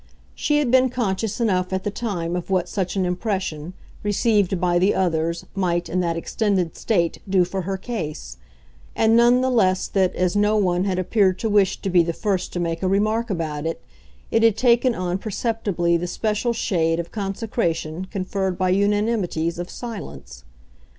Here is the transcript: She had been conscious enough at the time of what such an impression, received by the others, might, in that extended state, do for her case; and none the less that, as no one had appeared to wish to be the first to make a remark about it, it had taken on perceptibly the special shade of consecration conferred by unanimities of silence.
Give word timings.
She 0.33 0.57
had 0.57 0.71
been 0.71 0.89
conscious 0.89 1.39
enough 1.39 1.71
at 1.71 1.83
the 1.83 1.91
time 1.91 2.35
of 2.35 2.49
what 2.49 2.67
such 2.67 2.95
an 2.95 3.05
impression, 3.05 3.73
received 4.01 4.59
by 4.59 4.79
the 4.79 4.95
others, 4.95 5.45
might, 5.53 5.87
in 5.89 5.99
that 5.99 6.17
extended 6.17 6.75
state, 6.75 7.19
do 7.29 7.45
for 7.45 7.61
her 7.61 7.77
case; 7.77 8.37
and 8.95 9.15
none 9.15 9.41
the 9.41 9.51
less 9.51 9.87
that, 9.89 10.15
as 10.15 10.35
no 10.35 10.57
one 10.57 10.85
had 10.85 10.97
appeared 10.97 11.37
to 11.37 11.49
wish 11.51 11.79
to 11.83 11.89
be 11.91 12.01
the 12.01 12.13
first 12.13 12.51
to 12.53 12.59
make 12.59 12.81
a 12.81 12.87
remark 12.87 13.29
about 13.29 13.67
it, 13.67 13.79
it 14.31 14.41
had 14.41 14.57
taken 14.57 14.95
on 14.95 15.19
perceptibly 15.19 15.97
the 15.97 16.07
special 16.07 16.51
shade 16.51 16.99
of 16.99 17.11
consecration 17.11 18.05
conferred 18.05 18.57
by 18.57 18.69
unanimities 18.71 19.59
of 19.59 19.69
silence. 19.69 20.43